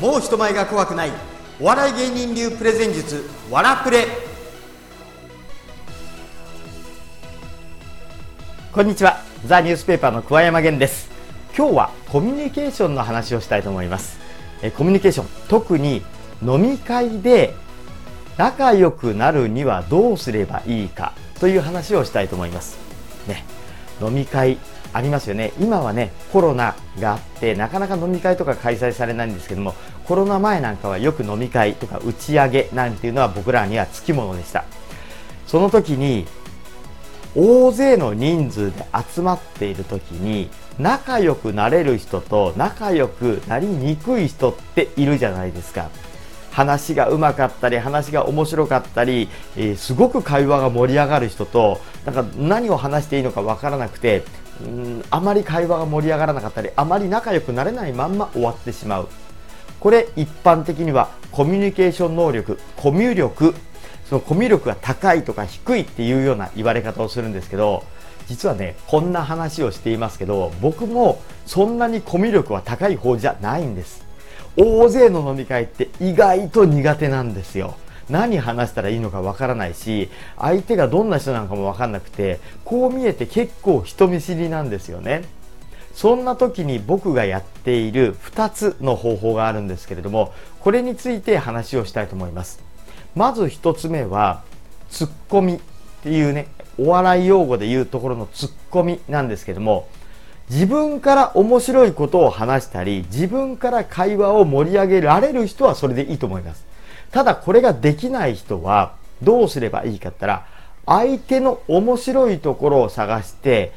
[0.00, 1.10] もう人前が怖くない。
[1.60, 3.28] お笑い芸人流プレゼン術。
[3.50, 4.06] わらプレ。
[8.72, 9.24] こんにちは。
[9.44, 11.10] ザニュースペーパーの桑山源です。
[11.56, 14.20] 今日はコミュニケーションの話をしたいと思います。
[14.62, 15.26] えコミュニケーション。
[15.48, 16.04] 特に
[16.46, 17.56] 飲み会で
[18.36, 22.78] 仲良くなるにはどうすればいいかという話をしたいと思います。
[23.26, 23.44] ね。
[24.00, 24.58] 飲み会
[24.92, 25.52] ありますよね。
[25.60, 29.74] 今はねコロナがあってなかなか飲み会とか開催されないんですけども
[30.04, 34.64] コロナ前なんかはよく飲み会とか打ち上げなんていうのは僕らにはつきものでした。
[35.46, 36.26] その時に
[37.34, 45.90] 大勢の人数で集まっている時に仲良くなれる人と仲良くなりにくい人っているじゃないですか。
[46.50, 54.24] 話がうまかったり話が面白かったり、えー、すごく会話が盛り上がる人となんか何を話していいのかわからなくて
[54.62, 59.08] うんあまり会話が盛り上がらなかったりあまり仲良くなれないまんま終わってしまう。
[59.80, 63.54] これ一般的にはコミュニケーション能力コミュ力。
[64.08, 67.84] そのコミュ力が高いとか低いっていうような言われ方をするんですけど
[68.26, 74.06] 実はねこんな話をしていますけど僕もそんなにコミュ力は高い方じゃないんです。
[74.56, 77.76] 大勢の飲み会って意外と苦手なんですよ。
[78.08, 85.24] 何話したらいいのかわからないし相手がどんな人なのかもわかんなくてこう見えて結構人見知りなんですよね。
[85.94, 92.62] そんな時に僕がやっている2つの方法があるんですけれどもこれについて話をしたいと思います。
[93.16, 94.42] まず1つ目は
[94.90, 95.58] ツッコミっ
[96.02, 96.46] ていうね
[96.78, 99.88] お笑い用語で言うところのツッコミなんですけども
[100.48, 106.67] 自分から面白いことを話したり自分から会話を盛り上げられる人はそれでいいと思います。
[107.12, 110.46] ただこれができない人はどうすればいいかって言ったら
[110.86, 113.72] 相手の面白いところを探して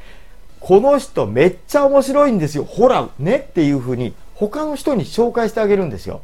[0.60, 6.22] この人めっちゃ面白いんですよほらねっていうふうに他の人に紹介してあげるんですよ。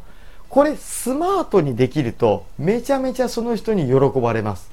[0.50, 4.72] これスマートにできるとめちゃめちゃその人に喜ばれます。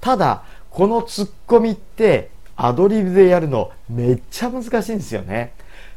[0.00, 5.52] ただこのツッコミってアドリブでやるのめっちゃ難しいんですよね。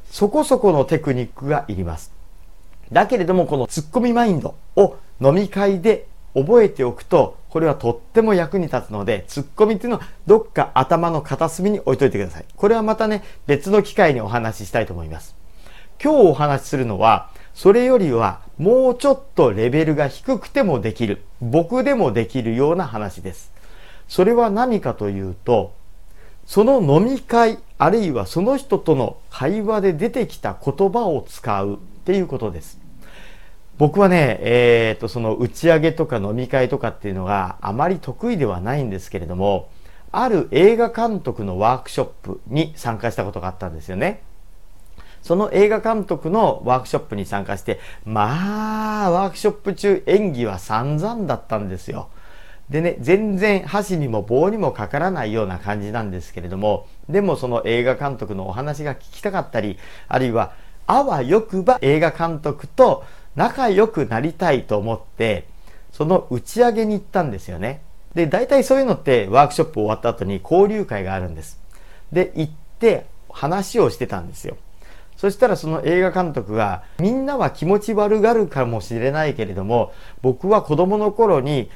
[0.09, 2.11] そこそこのテクニックがいります。
[2.91, 12.45] だけれどもこのツッコミマインドを飲み会で覚えておくとこれはとっても役に立つのでツッコミっていうのはどっか頭の片隅に置いといてください。
[12.55, 15.35] これはまたね別の機会にお話ししたいと思います。
[16.01, 23.51] 今日お話しするのはそれよりはもうちょっとレベルが低くてもできる僕でもできるような話です。
[24.07, 25.73] それは何かというと
[26.45, 32.78] その飲み会あるいはその人との会話で出てきた言葉を使うっていうことです。
[33.79, 39.69] 僕はね、えー、とその打ち上げとか飲み会とかっていうのがあまり得意ではないんですけれども
[40.11, 44.21] ある映画監督のワークショップに参加したことがあったんですよね。
[45.21, 52.09] その映画監督のワークショップに参加して、まあ、ワークショップ中演技は散々だったんですよ。
[52.69, 60.53] でね、全然箸にも棒にもかからないような感じなんですけれども、でもその映画監督のお話が聞きたかったり、あるいは、
[60.87, 63.03] あわよくば映画監督と
[63.35, 65.47] 仲良くなりたいと思って、
[65.91, 67.81] その打ち上げに行ったんですよね。
[68.15, 71.59] で、大体そういうのってワークショップ終わった後に交流会があるんです。
[72.11, 74.57] で、行って話をしてたんですよ。
[75.17, 79.91] そしたらその映画監督が、みんなは気持ち悪がるかもしれないけれども、
[80.21, 81.69] 僕は子供の頃に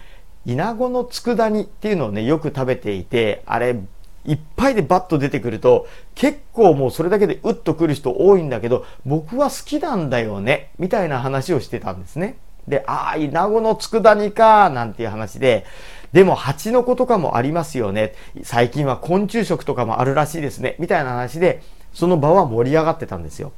[0.46, 3.78] イナゴの佃煮っていうのをね、よく食べていて、あれ、
[4.26, 12.38] いっぱいでバッと出てくると、結構もうそれだけでうっとくる人多いんだけど、僕は好きなんだよね、みたいな話をしてたんですね。
[12.68, 15.66] で、ああ、イナゴの佃煮か、なんていう話で、
[16.14, 18.14] でも蜂の子とかもありますよね。
[18.44, 20.76] 最近は昆虫食とかもあるらしいですね。
[20.80, 21.62] みたいな話で、
[21.94, 23.52] その場は盛り上がってたんですよ。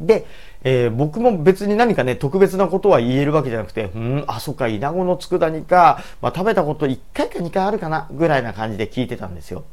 [0.00, 0.26] で、
[0.62, 9.64] えー、僕も別に何かね、特別なことは言えるわけじゃなくて、うん、あ、そっか、イナゴの佃煮か、まあ、食べたこと1回か2回あるかな、ぐらいな感じで聞いてたんですよ。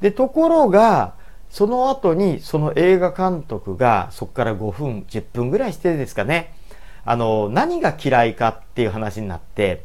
[0.00, 1.14] で、ところが、
[1.50, 6.54] その後に、その映画監督が、そこから5分、10分ぐらいしてですかね、
[7.04, 9.84] あの、何が嫌いかっていう話になって、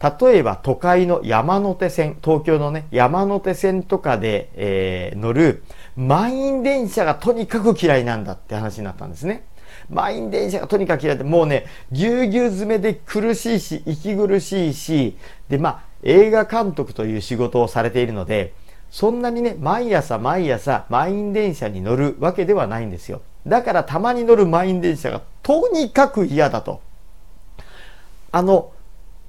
[0.00, 5.64] 例えば都会の山手線、東京のね、山手線とかで、えー、乗る
[5.96, 9.44] 満員電車がとにかく嫌いなんだって話になったんですね。
[9.90, 15.16] 満員電車がとにかく嫌いで、もうね、ぎゅうぎゅう詰めで苦しいし、息苦しいし、
[15.48, 18.52] で、まあ、映画監督という仕事をされているので、
[18.90, 23.20] そんなにね、毎朝毎朝満員電車に乗るわけではないんですよ。
[23.46, 26.80] だからたまに乗る満員電車がとにかく嫌だと。
[28.30, 28.70] あの、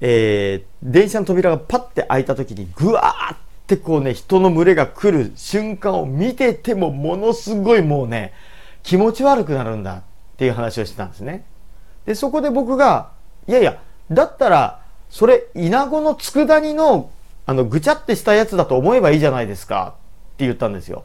[0.02, 3.38] えー、電車の扉がパッて開いた時にぐわーっ
[3.68, 8.34] てこうね、人の群れが来る瞬間を見ててもものすごいもうね、
[8.84, 10.02] 気持ち悪くなるんだっ
[10.38, 11.46] ていう話をしてたんですね。
[12.06, 13.12] で、そこで僕が、
[13.48, 13.82] いやいや、
[14.12, 17.12] だったら、それ、イナゴの佃煮の、
[17.46, 19.96] あの、ぐちゃってしたやつだと思えばいいじゃないですか、
[20.36, 21.04] って言ったんですよ。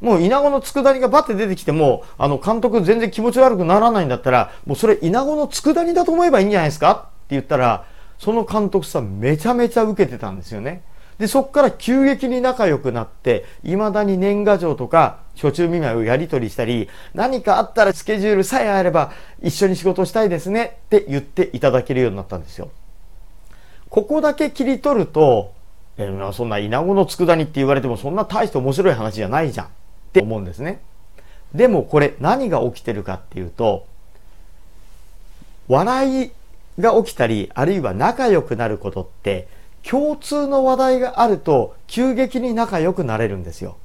[0.00, 7.84] もうイナゴの佃煮がバッて出てきても、あの、監督全然気持ち悪くならないんだったら、もうそれイナゴの佃煮だと思えばいいんじゃないですかって言ったら、
[8.18, 10.82] その監督さんめちゃめちゃ受けてたんですよね。
[11.18, 22.70] で、そこから急激に仲良くなって、未だに年賀状とか、初中見舞いをやり取りしたり、何かあったらスケジュールさえあれば、一緒に仕事したいですねって言っていただけるようになったんですよ。
[23.88, 25.52] ここだけ切り取ると、
[25.96, 29.70] えー、そんな稲子の佃煮って言われてもそんな大して面白い話じゃないじゃんっ
[30.12, 30.80] て思うんですね。
[31.54, 33.86] でもこれ何が起きてるかっていうと、
[35.68, 36.30] 笑い
[36.78, 39.48] が起きたり、あるいは仲良くなることって、
[39.82, 43.76] 共通の話題があると急激に仲良くなれるんですよ。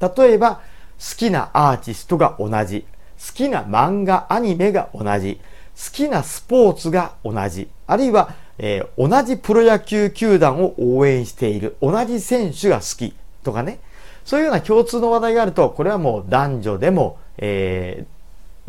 [0.00, 0.60] 例えば、
[0.98, 2.86] 好きなアーティストが同じ、
[3.18, 5.40] 好きな漫画、アニメが同じ、
[5.76, 13.80] 好きなスポーツが同じ、あるいは、えー、同じプロ野球球団を応援している、同じ選手が好きとかね、
[14.24, 18.06] そういうような共通の話題があると、これはもう男女でも、え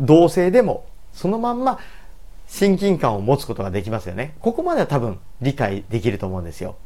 [0.00, 1.78] ー、同性でも、そのまんま
[2.46, 4.36] 親近感を持つことができますよね。
[4.40, 6.76] ここまでは多分理解できると思うんですよ。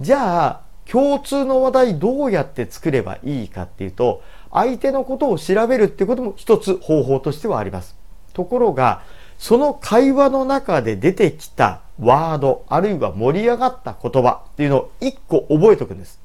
[0.00, 0.60] じゃあ、
[0.90, 7.96] 共通の話題どうやって作ればいいかっていうと、相手のことを調べるってことも一つ方法としてはあります。
[8.32, 9.02] ところが、
[9.38, 16.20] その会話の中で出てきたワード、あるいは盛り上がった言葉っていうのを一個覚えておくんです。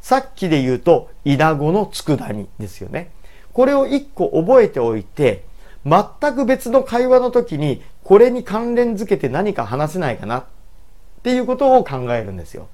[0.00, 3.10] さっきで言うと、イナゴの佃煮ですよね。
[3.52, 5.44] これを一個覚えておいて、
[5.84, 10.44] 全く別の会話の時にこれに関連づけて何か話せないかなっ
[11.22, 12.68] ていうことを考えるんですよ。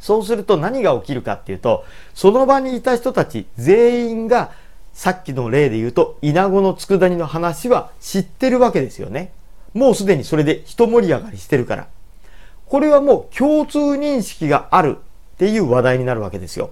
[0.00, 1.84] そうすると何が起きるかっていうと、
[2.14, 4.52] その場にいた人たち全員が
[4.92, 9.32] さっきの例で言うと、イナゴの佃煮の話は知ってるわけですよね。
[9.72, 11.88] もうすでにそれで一盛り上がりしてるから。
[12.66, 16.70] これはもう共通認識があるっていう話題になるわけですよ。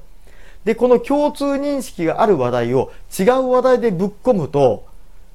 [0.64, 4.84] で、この共通認識がある話題を違う話題でぶっ込むと、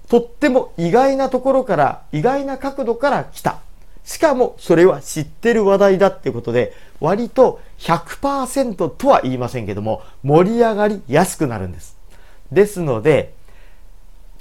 [0.10, 3.60] とっても意外なところから、意外な角度から来た。
[4.04, 11.98] しかもそれは知ってる話題だっていうことで、割と100%とは言いませんけども、盛り上がりやすくなるんです。
[12.52, 13.34] ですので、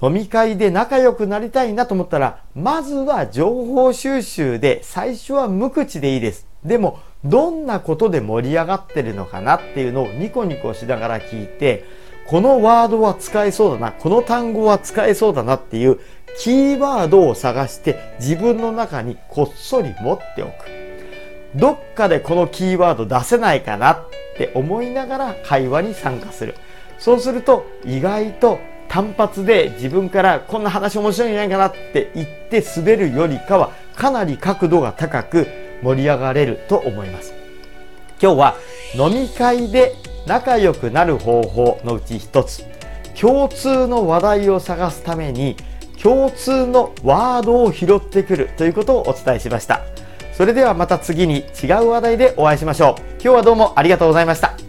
[0.00, 6.46] 飲み会で仲良くなりたいなと思ったら、まずは情報収集で最初は無口でいいです。
[6.64, 11.84] でも、どんなことで盛り上がってるのかなっていうのをニコニコしながら聞いて、
[12.28, 16.00] このワードは使えそうだな、この単語は使えそうだなっていう
[16.38, 20.52] キーワードを探して自分の中にこっそり持っておく。
[21.54, 26.54] どっかでこのキーワード出せないかなって思いながら会話に参加する。
[26.98, 28.58] そうすると意外と
[28.88, 35.46] 単発で自分からこんな話面白いんじゃないかなって言って滑るよりかはかなり角度が高く
[35.82, 37.34] 盛り上がれると思います。
[38.20, 38.56] 今日は
[38.94, 39.94] 飲み会で
[40.26, 42.64] 仲良くなる方法のうち一つ。
[43.18, 45.56] 共通の話題を探すために
[46.02, 49.80] 共通のワードを拾ってくるということをお伝えしました。
[50.32, 53.02] それではまた次に違う話題でお会いしましょう。
[53.12, 54.65] 今日はどうもありがとうございました。